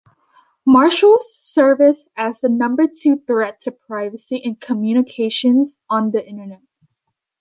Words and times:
Marshals 0.65 1.31
Service-as 1.43 2.39
the 2.41 2.49
number 2.49 2.87
two 2.87 3.21
threat 3.27 3.61
to 3.61 3.71
privacy 3.71 4.41
and 4.43 4.59
communications 4.59 5.77
on 5.91 6.09
the 6.09 6.27
Internet. 6.27 6.63